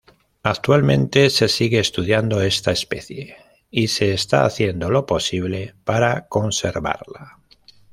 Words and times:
Actualmente 0.41 1.29
se 1.29 1.47
sigue 1.47 1.77
estudiando 1.77 2.41
esta 2.41 2.71
especie 2.71 3.35
y 3.69 3.89
se 3.89 4.13
está 4.15 4.45
haciendo 4.45 4.89
lo 4.89 5.05
posible 5.05 5.75
para 5.83 6.27
conservarla. 6.27 7.37